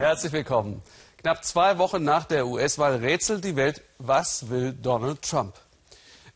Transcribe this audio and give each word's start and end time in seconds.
Herzlich 0.00 0.32
willkommen. 0.32 0.80
Knapp 1.16 1.44
zwei 1.44 1.76
Wochen 1.78 2.04
nach 2.04 2.24
der 2.24 2.46
US-Wahl 2.46 2.98
rätselt 2.98 3.42
die 3.42 3.56
Welt, 3.56 3.82
was 3.98 4.48
will 4.48 4.72
Donald 4.72 5.22
Trump? 5.22 5.56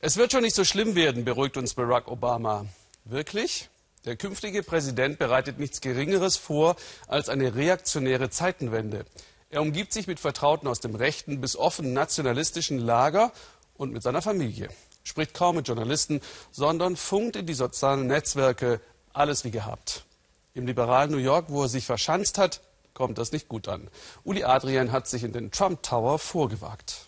Es 0.01 0.17
wird 0.17 0.33
schon 0.33 0.43
nicht 0.43 0.57
so 0.57 0.65
schlimm 0.65 0.97
werden, 0.97 1.25
beruhigt 1.25 1.57
uns 1.57 1.75
Barack 1.75 2.09
Obama. 2.09 2.67
Wirklich? 3.05 3.69
Der 4.05 4.17
künftige 4.17 4.65
Präsident 4.65 5.21
bereitet 5.21 5.61
nichts 5.61 5.81
Geringeres 5.81 6.37
vor 6.37 6.75
als 7.07 7.29
eine 7.29 7.55
reaktionäre 7.55 8.31
Zeitenwende. 8.31 9.05
Er 9.49 9.63
umgibt 9.63 9.93
sich 9.93 10.09
mit 10.09 10.19
Vertrauten 10.19 10.67
aus 10.67 10.81
dem 10.81 10.97
rechten 10.97 11.41
bis 11.41 11.57
offen 11.57 11.93
nationalistischen 11.93 12.81
Lager 12.81 13.31
und 13.75 13.93
mit 13.93 14.03
seiner 14.03 14.23
Familie. 14.23 14.71
Spricht 15.05 15.35
kaum 15.35 15.55
mit 15.55 15.69
Journalisten, 15.69 16.21
sondern 16.51 16.97
funkt 16.97 17.37
in 17.37 17.47
die 17.47 17.55
sozialen 17.55 18.09
Netzwerke. 18.09 18.81
Alles 19.13 19.45
wie 19.45 19.53
gehabt. 19.53 20.05
Im 20.53 20.67
liberalen 20.67 21.13
New 21.13 21.19
York, 21.19 21.45
wo 21.47 21.63
er 21.63 21.69
sich 21.69 21.87
verschanzt 21.87 22.39
hat, 22.39 22.61
kommt 22.95 23.19
das 23.19 23.33
nicht 23.33 23.49
gut 23.49 23.69
an. 23.69 23.89
Uli 24.25 24.45
Adrian 24.45 24.93
hat 24.93 25.07
sich 25.07 25.25
in 25.25 25.33
den 25.33 25.51
Trump 25.51 25.83
Tower 25.83 26.19
vorgewagt. 26.19 27.07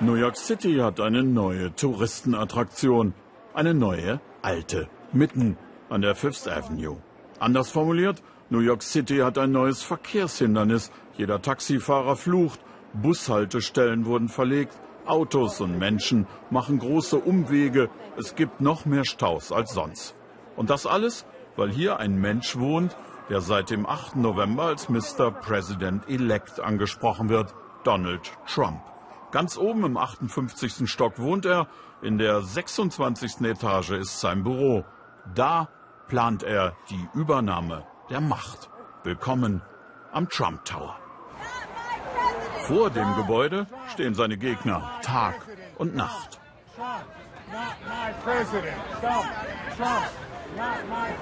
New 0.00 0.14
York 0.14 0.36
City 0.36 0.78
hat 0.78 1.00
eine 1.00 1.22
neue 1.22 1.74
Touristenattraktion. 1.74 3.14
Eine 3.54 3.74
neue, 3.74 4.20
alte, 4.40 4.88
mitten 5.12 5.56
an 5.90 6.02
der 6.02 6.14
Fifth 6.14 6.48
Avenue. 6.48 6.96
Anders 7.38 7.70
formuliert, 7.70 8.22
New 8.50 8.60
York 8.60 8.82
City 8.82 9.18
hat 9.18 9.38
ein 9.38 9.52
neues 9.52 9.82
Verkehrshindernis. 9.82 10.90
Jeder 11.16 11.42
Taxifahrer 11.42 12.16
flucht, 12.16 12.60
Bushaltestellen 12.94 14.06
wurden 14.06 14.28
verlegt, 14.28 14.78
Autos 15.06 15.60
und 15.60 15.78
Menschen 15.78 16.26
machen 16.50 16.78
große 16.78 17.18
Umwege. 17.18 17.90
Es 18.16 18.34
gibt 18.34 18.60
noch 18.60 18.84
mehr 18.84 19.04
Staus 19.04 19.52
als 19.52 19.72
sonst. 19.72 20.14
Und 20.56 20.70
das 20.70 20.86
alles, 20.86 21.26
weil 21.56 21.70
hier 21.70 21.98
ein 21.98 22.14
Mensch 22.14 22.56
wohnt, 22.56 22.96
der 23.28 23.40
seit 23.40 23.70
dem 23.70 23.86
8. 23.86 24.16
November 24.16 24.64
als 24.64 24.88
Mr. 24.88 25.30
President-elect 25.30 26.60
angesprochen 26.60 27.28
wird, 27.28 27.54
Donald 27.84 28.32
Trump. 28.46 28.80
Ganz 29.30 29.56
oben 29.56 29.84
im 29.84 29.96
58. 29.96 30.90
Stock 30.90 31.18
wohnt 31.18 31.46
er, 31.46 31.66
in 32.02 32.18
der 32.18 32.42
26. 32.42 33.40
Etage 33.42 33.90
ist 33.90 34.20
sein 34.20 34.42
Büro. 34.42 34.84
Da 35.34 35.68
plant 36.08 36.42
er 36.42 36.76
die 36.90 37.08
Übernahme 37.14 37.86
der 38.10 38.20
Macht. 38.20 38.68
Willkommen 39.04 39.62
am 40.12 40.28
Trump 40.28 40.64
Tower. 40.64 40.96
Vor 42.66 42.90
dem 42.90 43.16
Gebäude 43.16 43.66
stehen 43.88 44.14
seine 44.14 44.36
Gegner 44.36 44.90
Tag 45.02 45.34
und 45.78 45.94
Nacht. 45.94 46.38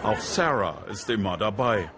Auch 0.02 0.20
Sarah 0.20 0.78
ist 0.90 1.08
immer 1.10 1.36
dabei. 1.36 1.90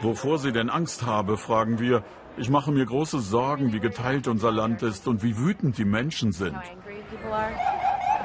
Wovor 0.00 0.38
sie 0.38 0.52
denn 0.52 0.68
Angst 0.68 1.06
habe, 1.06 1.36
fragen 1.36 1.78
wir. 1.78 2.02
Ich 2.36 2.48
mache 2.48 2.72
mir 2.72 2.86
große 2.86 3.20
Sorgen, 3.20 3.72
wie 3.72 3.80
geteilt 3.80 4.26
unser 4.26 4.50
Land 4.50 4.82
ist 4.82 5.06
und 5.06 5.22
wie 5.22 5.36
wütend 5.36 5.78
die 5.78 5.84
Menschen 5.84 6.32
sind. 6.32 6.58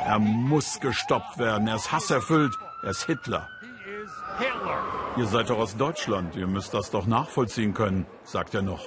Er 0.06 0.20
muss 0.20 0.80
gestoppt 0.80 1.38
werden. 1.38 1.68
Er 1.68 1.76
ist 1.76 1.92
hasserfüllt. 1.92 2.56
Er 2.84 2.92
ist 2.92 3.06
Hitler. 3.06 3.48
Ihr 5.18 5.26
seid 5.26 5.50
doch 5.50 5.58
aus 5.58 5.76
Deutschland. 5.76 6.36
Ihr 6.36 6.48
müsst 6.48 6.74
das 6.74 6.92
doch 6.92 7.06
nachvollziehen 7.06 7.74
können, 7.74 8.06
sagt 8.24 8.56
er 8.56 8.62
noch. 8.62 8.86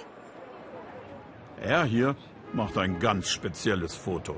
Er 1.60 1.84
hier 1.84 2.16
macht 2.52 2.78
ein 2.78 2.98
ganz 2.98 3.28
spezielles 3.28 3.94
Foto. 3.94 4.36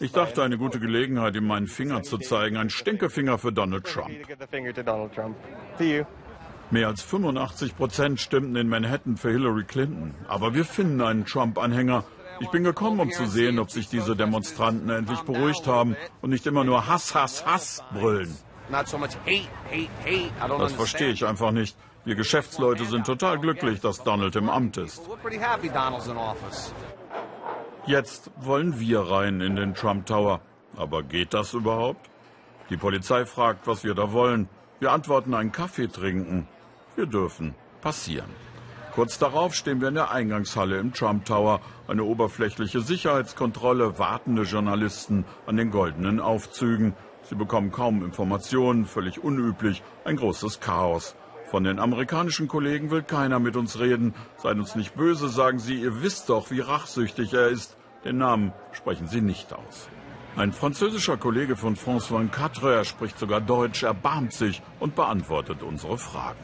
Ich 0.00 0.12
dachte, 0.12 0.42
eine 0.42 0.58
gute 0.58 0.80
Gelegenheit, 0.80 1.36
ihm 1.36 1.46
meinen 1.46 1.66
Finger 1.66 2.02
zu 2.02 2.18
zeigen. 2.18 2.56
Ein 2.56 2.70
Stinkefinger 2.70 3.38
für 3.38 3.52
Donald 3.52 3.86
Trump. 3.86 4.14
Mehr 6.70 6.88
als 6.88 7.02
85 7.02 7.76
Prozent 7.76 8.20
stimmten 8.20 8.56
in 8.56 8.68
Manhattan 8.68 9.16
für 9.16 9.30
Hillary 9.30 9.64
Clinton. 9.64 10.14
Aber 10.26 10.54
wir 10.54 10.64
finden 10.64 11.02
einen 11.02 11.26
Trump-Anhänger. 11.26 12.04
Ich 12.40 12.48
bin 12.48 12.64
gekommen, 12.64 12.98
um 12.98 13.10
zu 13.10 13.26
sehen, 13.26 13.58
ob 13.58 13.70
sich 13.70 13.88
diese 13.88 14.16
Demonstranten 14.16 14.88
endlich 14.90 15.20
beruhigt 15.20 15.66
haben 15.66 15.96
und 16.22 16.30
nicht 16.30 16.46
immer 16.46 16.64
nur 16.64 16.88
Hass, 16.88 17.14
Hass, 17.14 17.46
Hass 17.46 17.84
brüllen. 17.92 18.36
Das 18.70 18.90
verstehe 20.72 21.10
ich 21.10 21.26
einfach 21.26 21.52
nicht. 21.52 21.76
Wir 22.04 22.16
Geschäftsleute 22.16 22.84
sind 22.86 23.06
total 23.06 23.38
glücklich, 23.38 23.80
dass 23.80 24.02
Donald 24.02 24.34
im 24.34 24.48
Amt 24.48 24.76
ist. 24.76 25.02
Jetzt 27.86 28.30
wollen 28.36 28.78
wir 28.78 29.00
rein 29.00 29.40
in 29.40 29.56
den 29.56 29.74
Trump 29.74 30.06
Tower. 30.06 30.40
Aber 30.76 31.02
geht 31.02 31.34
das 31.34 31.52
überhaupt? 31.52 32.08
Die 32.70 32.76
Polizei 32.76 33.26
fragt, 33.26 33.66
was 33.66 33.82
wir 33.82 33.94
da 33.94 34.12
wollen. 34.12 34.48
Wir 34.78 34.92
antworten 34.92 35.34
einen 35.34 35.50
Kaffee 35.50 35.88
trinken. 35.88 36.46
Wir 36.94 37.06
dürfen 37.06 37.56
passieren. 37.80 38.30
Kurz 38.94 39.18
darauf 39.18 39.54
stehen 39.54 39.80
wir 39.80 39.88
in 39.88 39.94
der 39.94 40.12
Eingangshalle 40.12 40.78
im 40.78 40.92
Trump 40.92 41.24
Tower. 41.24 41.60
Eine 41.88 42.04
oberflächliche 42.04 42.82
Sicherheitskontrolle, 42.82 43.98
wartende 43.98 44.42
Journalisten 44.42 45.24
an 45.46 45.56
den 45.56 45.72
goldenen 45.72 46.20
Aufzügen. 46.20 46.94
Sie 47.24 47.34
bekommen 47.34 47.72
kaum 47.72 48.04
Informationen, 48.04 48.86
völlig 48.86 49.24
unüblich, 49.24 49.82
ein 50.04 50.16
großes 50.16 50.60
Chaos. 50.60 51.16
Von 51.52 51.64
den 51.64 51.78
amerikanischen 51.78 52.48
Kollegen 52.48 52.90
will 52.90 53.02
keiner 53.02 53.38
mit 53.38 53.56
uns 53.56 53.78
reden. 53.78 54.14
Seid 54.38 54.56
uns 54.56 54.74
nicht 54.74 54.94
böse, 54.94 55.28
sagen 55.28 55.58
sie, 55.58 55.74
ihr 55.74 56.02
wisst 56.02 56.30
doch, 56.30 56.50
wie 56.50 56.60
rachsüchtig 56.60 57.34
er 57.34 57.48
ist. 57.48 57.76
Den 58.06 58.16
Namen 58.16 58.54
sprechen 58.72 59.06
sie 59.06 59.20
nicht 59.20 59.52
aus. 59.52 59.90
Ein 60.34 60.54
französischer 60.54 61.18
Kollege 61.18 61.56
von 61.56 61.76
France 61.76 62.06
24, 62.06 62.62
er 62.64 62.84
spricht 62.86 63.18
sogar 63.18 63.42
Deutsch, 63.42 63.82
erbarmt 63.82 64.32
sich 64.32 64.62
und 64.80 64.96
beantwortet 64.96 65.62
unsere 65.62 65.98
Fragen. 65.98 66.40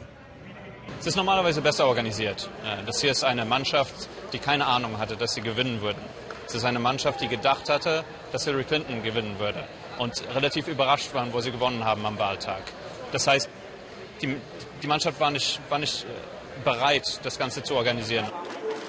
Es 0.99 1.07
ist 1.07 1.15
normalerweise 1.15 1.61
besser 1.61 1.87
organisiert. 1.87 2.47
Äh, 2.63 2.85
das 2.85 3.01
hier 3.01 3.09
ist 3.09 3.23
eine 3.23 3.45
Mannschaft, 3.45 4.07
die 4.31 4.37
keine 4.37 4.67
Ahnung 4.67 4.99
hatte, 4.99 5.17
dass 5.17 5.33
sie 5.33 5.41
gewinnen 5.41 5.81
würden. 5.81 6.03
Es 6.45 6.53
ist 6.53 6.65
eine 6.65 6.77
Mannschaft, 6.77 7.19
die 7.21 7.27
gedacht 7.27 7.67
hatte, 7.67 8.03
dass 8.31 8.43
Hillary 8.45 8.63
Clinton 8.63 9.01
gewinnen 9.01 9.39
würde 9.39 9.63
und 9.97 10.23
relativ 10.35 10.67
überrascht 10.67 11.15
waren, 11.15 11.33
wo 11.33 11.39
sie 11.41 11.51
gewonnen 11.51 11.83
haben 11.83 12.05
am 12.05 12.19
Wahltag. 12.19 12.61
Das 13.11 13.25
heißt, 13.25 13.49
die, 14.21 14.35
die 14.81 14.87
Mannschaft 14.87 15.19
war 15.19 15.31
nicht, 15.31 15.59
war 15.69 15.79
nicht 15.79 16.03
äh, 16.03 16.07
bereit, 16.63 17.19
das 17.23 17.37
Ganze 17.37 17.63
zu 17.63 17.75
organisieren. 17.75 18.27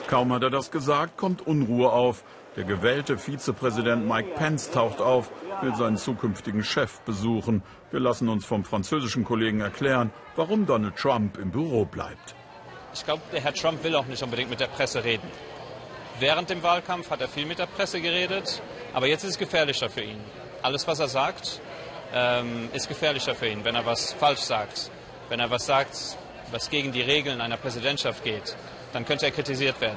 Kaum 0.09 0.33
hat 0.33 0.43
er 0.43 0.51
das 0.51 0.71
gesagt, 0.71 1.17
kommt 1.17 1.47
Unruhe 1.47 1.91
auf. 1.91 2.25
Der 2.57 2.65
gewählte 2.65 3.17
Vizepräsident 3.17 4.09
Mike 4.09 4.31
Pence 4.35 4.73
taucht 4.73 5.01
auf, 5.01 5.31
will 5.63 5.75
seinen 5.77 5.97
zukünftigen 5.97 6.65
Chef 6.65 7.01
besuchen. 7.03 7.63
Wir 7.93 8.01
lassen 8.01 8.29
uns 8.29 8.45
vom 8.45 8.65
französischen 8.65 9.25
Kollegen 9.25 9.61
erklären, 9.61 10.13
warum 10.35 10.67
Donald 10.67 10.97
Trump 10.97 11.39
im 11.39 11.53
Büro 11.53 11.85
bleibt. 11.85 12.35
Ich 12.93 13.05
glaube, 13.05 13.23
der 13.33 13.41
Herr 13.41 13.55
Trump 13.55 13.85
will 13.85 13.95
auch 13.95 14.07
nicht 14.07 14.23
unbedingt 14.23 14.51
mit 14.51 14.59
der 14.59 14.67
Presse 14.67 15.05
reden. 15.05 15.29
Während 16.19 16.51
dem 16.51 16.63
Wahlkampf 16.63 17.09
hat 17.11 17.21
er 17.21 17.29
viel 17.29 17.47
mit 17.47 17.61
der 17.61 17.67
Presse 17.67 18.01
geredet, 18.01 18.61
aber 18.93 19.07
jetzt 19.07 19.23
ist 19.23 19.31
es 19.31 19.39
gefährlicher 19.39 19.89
für 19.89 20.03
ihn. 20.03 20.19
Alles, 20.61 20.89
was 20.89 20.99
er 20.99 21.09
sagt, 21.09 21.61
ähm, 22.13 22.69
ist 22.73 22.89
gefährlicher 22.89 23.35
für 23.37 23.47
ihn, 23.47 23.65
wenn 23.65 23.77
er 23.77 23.87
was 23.87 24.13
falsch 24.13 24.41
sagt. 24.41 24.91
Wenn 25.31 25.39
er 25.39 25.49
was 25.49 25.65
sagt, 25.65 26.19
was 26.51 26.71
gegen 26.71 26.91
die 26.91 27.03
Regeln 27.03 27.41
einer 27.41 27.57
Präsidentschaft 27.57 28.25
geht, 28.25 28.57
dann 28.93 29.05
könnte 29.05 29.27
er 29.27 29.31
kritisiert 29.31 29.81
werden. 29.81 29.97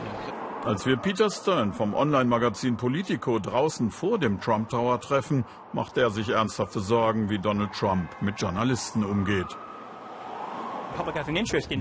Als 0.63 0.85
wir 0.85 0.95
Peter 0.95 1.27
Stern 1.31 1.73
vom 1.73 1.95
Online-Magazin 1.95 2.77
Politico 2.77 3.39
draußen 3.39 3.89
vor 3.89 4.19
dem 4.19 4.39
Trump 4.39 4.69
Tower 4.69 5.01
treffen, 5.01 5.43
macht 5.73 5.97
er 5.97 6.11
sich 6.11 6.29
ernsthafte 6.29 6.81
Sorgen, 6.81 7.31
wie 7.31 7.39
Donald 7.39 7.73
Trump 7.73 8.09
mit 8.22 8.39
Journalisten 8.39 9.03
umgeht. 9.03 9.47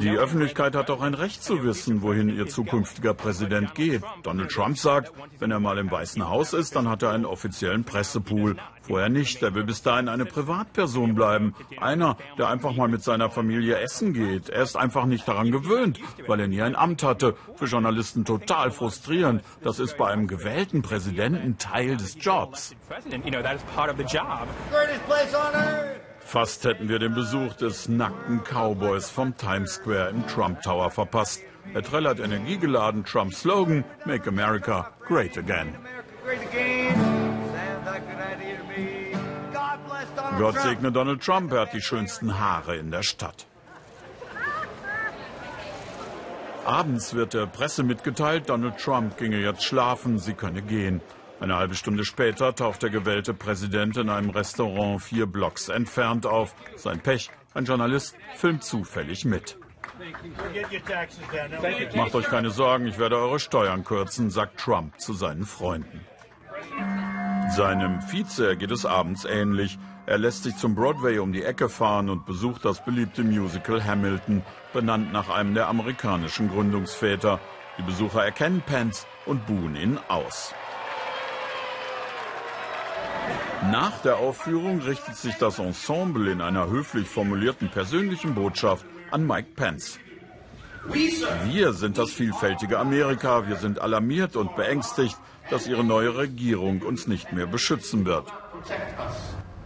Die 0.01 0.17
Öffentlichkeit 0.17 0.75
hat 0.75 0.89
doch 0.89 1.01
ein 1.01 1.15
Recht 1.15 1.43
zu 1.43 1.63
wissen, 1.63 2.03
wohin 2.03 2.29
ihr 2.29 2.47
zukünftiger 2.49 3.15
Präsident 3.15 3.75
geht. 3.75 4.03
Donald 4.23 4.51
Trump 4.51 4.79
sagt, 4.79 5.13
wenn 5.39 5.51
er 5.51 5.61
mal 5.61 5.79
im 5.79 5.91
Weißen 5.91 6.29
Haus 6.29 6.53
ist, 6.53 6.77
dann 6.77 6.89
hat 6.89 7.03
er 7.03 7.11
einen 7.11 7.25
offiziellen 7.25 7.85
Pressepool. 7.85 8.57
Vorher 8.83 9.09
nicht. 9.09 9.43
Er 9.43 9.55
will 9.55 9.65
bis 9.65 9.83
dahin 9.83 10.09
eine 10.09 10.25
Privatperson 10.25 11.15
bleiben. 11.15 11.55
Einer, 11.79 12.17
der 12.37 12.49
einfach 12.49 12.75
mal 12.75 12.89
mit 12.89 13.03
seiner 13.03 13.31
Familie 13.31 13.79
essen 13.79 14.13
geht. 14.13 14.49
Er 14.49 14.63
ist 14.63 14.77
einfach 14.77 15.07
nicht 15.07 15.27
daran 15.27 15.53
gewöhnt, 15.53 16.01
weil 16.27 16.41
er 16.41 16.49
nie 16.49 16.63
ein 16.63 16.75
Amt 16.75 17.03
hatte. 17.03 17.37
Für 17.55 17.67
Journalisten 17.67 18.25
total 18.25 18.71
frustrierend. 18.71 19.43
Das 19.63 19.79
ist 19.79 19.97
bei 19.97 20.09
einem 20.09 20.27
gewählten 20.27 20.83
Präsidenten 20.83 21.59
Teil 21.59 21.97
des 21.97 22.17
Jobs. 22.21 22.75
Fast 26.25 26.65
hätten 26.65 26.89
wir 26.89 26.99
den 26.99 27.15
Besuch 27.15 27.55
des 27.55 27.89
nackten 27.89 28.43
Cowboys 28.45 29.11
vom 29.11 29.37
Times 29.37 29.75
Square 29.75 30.11
im 30.11 30.27
Trump 30.27 30.63
Tower 30.63 30.91
verpasst. 30.91 31.43
Er 31.75 31.83
trällert 31.83 32.21
energiegeladen 32.21 33.05
Trumps 33.05 33.41
Slogan 33.41 33.85
Make 34.05 34.29
America 34.29 34.91
Great 35.07 35.37
Again. 35.39 35.75
Gott 40.39 40.59
segne 40.61 40.91
Donald 40.91 41.23
Trump, 41.23 41.53
er 41.53 41.61
hat 41.61 41.75
die 41.75 41.83
schönsten 41.83 42.39
Haare 42.39 42.77
in 42.77 42.91
der 42.91 43.03
Stadt. 43.03 43.47
Abends 46.65 47.15
wird 47.15 47.35
der 47.35 47.47
Presse 47.47 47.83
mitgeteilt, 47.83 48.49
Donald 48.49 48.79
Trump 48.79 49.19
ginge 49.19 49.39
jetzt 49.39 49.65
schlafen, 49.65 50.19
sie 50.19 50.35
könne 50.35 50.63
gehen. 50.63 51.01
Eine 51.43 51.57
halbe 51.57 51.75
Stunde 51.75 52.05
später 52.05 52.55
taucht 52.55 52.85
der 52.85 52.91
gewählte 52.91 53.35
Präsident 53.35 53.97
in 53.97 54.11
einem 54.11 54.31
Restaurant 54.31 55.03
vier 55.03 55.27
Blocks 55.27 55.71
entfernt 55.71 56.25
auf. 56.25 56.55
Sein 56.77 57.01
Pech, 57.01 57.33
ein 57.53 57.65
Journalist 57.65 58.15
filmt 58.37 58.63
zufällig 58.63 59.25
mit. 59.25 59.59
Macht 61.97 62.15
euch 62.15 62.27
keine 62.27 62.51
Sorgen, 62.51 62.87
ich 62.87 63.01
werde 63.01 63.17
eure 63.17 63.41
Steuern 63.41 63.83
kürzen, 63.83 64.31
sagt 64.31 64.61
Trump 64.61 65.01
zu 65.01 65.15
seinen 65.15 65.45
Freunden. 65.45 66.07
Seinem 67.57 68.01
Vize 68.03 68.57
geht 68.57 68.71
es 68.71 68.87
abends 68.87 69.25
ähnlich. 69.25 69.81
Er 70.07 70.19
lässt 70.19 70.45
sich 70.45 70.57
zum 70.57 70.77
Broadway 70.77 71.19
um 71.19 71.33
die 71.33 71.43
Ecke 71.43 71.69
fahren 71.69 72.09
und 72.09 72.25
besucht 72.25 72.65
das 72.65 72.85
beliebte 72.85 73.25
Musical 73.25 73.83
Hamilton, 73.85 74.45
benannt 74.73 75.13
nach 75.13 75.29
einem 75.29 75.55
der 75.55 75.67
amerikanischen 75.67 76.49
Gründungsväter. 76.49 77.41
Die 77.79 77.83
Besucher 77.83 78.25
erkennen 78.25 78.63
Pence 78.65 79.09
und 79.27 79.45
buhen 79.45 79.75
ihn 79.75 79.99
aus. 80.07 80.55
Nach 83.71 84.03
der 84.03 84.17
Aufführung 84.17 84.81
richtet 84.81 85.17
sich 85.17 85.37
das 85.37 85.59
Ensemble 85.59 86.31
in 86.31 86.41
einer 86.41 86.69
höflich 86.69 87.09
formulierten 87.09 87.69
persönlichen 87.71 88.35
Botschaft 88.35 88.85
an 89.11 89.27
Mike 89.27 89.51
Pence. 89.55 89.99
Wir 91.45 91.73
sind 91.73 91.97
das 91.97 92.11
vielfältige 92.11 92.79
Amerika. 92.79 93.47
Wir 93.47 93.57
sind 93.57 93.79
alarmiert 93.79 94.35
und 94.35 94.57
beängstigt, 94.57 95.17
dass 95.49 95.69
ihre 95.69 95.85
neue 95.85 96.17
Regierung 96.17 96.83
uns 96.83 97.07
nicht 97.07 97.33
mehr 97.33 97.47
beschützen 97.47 98.05
wird. 98.05 98.27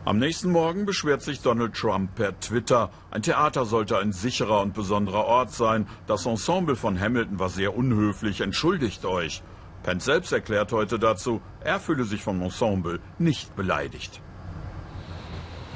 Am 0.05 0.19
nächsten 0.19 0.53
Morgen 0.53 0.87
beschwert 0.87 1.23
sich 1.23 1.41
Donald 1.41 1.75
Trump 1.75 2.15
per 2.15 2.39
Twitter. 2.39 2.91
Ein 3.11 3.23
Theater 3.23 3.65
sollte 3.65 3.99
ein 3.99 4.13
sicherer 4.13 4.61
und 4.61 4.73
besonderer 4.75 5.25
Ort 5.25 5.53
sein. 5.53 5.89
Das 6.07 6.27
Ensemble 6.27 6.77
von 6.77 7.01
Hamilton 7.01 7.39
war 7.41 7.49
sehr 7.49 7.77
unhöflich. 7.77 8.41
Entschuldigt 8.41 9.05
euch. 9.05 9.43
Pence 9.87 10.05
selbst 10.05 10.33
erklärt 10.33 10.73
heute 10.73 10.99
dazu, 10.99 11.41
er 11.61 11.79
fühle 11.79 12.03
sich 12.03 12.21
vom 12.21 12.43
Ensemble 12.43 12.99
nicht 13.21 13.55
beleidigt. 13.55 14.21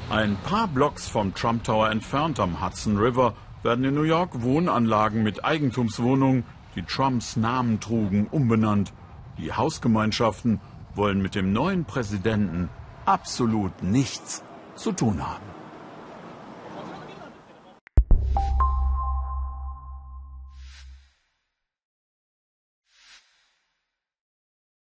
Ein 0.09 0.35
paar 0.43 0.67
Blocks 0.67 1.07
vom 1.07 1.33
Trump 1.33 1.63
Tower 1.63 1.89
entfernt 1.89 2.37
am 2.41 2.61
Hudson 2.61 2.97
River 2.97 3.35
werden 3.63 3.85
in 3.85 3.95
New 3.95 4.01
York 4.01 4.41
Wohnanlagen 4.41 5.23
mit 5.23 5.45
Eigentumswohnungen, 5.45 6.43
die 6.75 6.83
Trumps 6.83 7.37
Namen 7.37 7.79
trugen, 7.79 8.27
umbenannt. 8.27 8.91
Die 9.37 9.53
Hausgemeinschaften 9.53 10.59
wollen 10.93 11.21
mit 11.21 11.33
dem 11.33 11.53
neuen 11.53 11.85
Präsidenten 11.85 12.67
absolut 13.05 13.81
nichts 13.81 14.43
zu 14.75 14.91
tun 14.91 15.25
haben. 15.25 15.60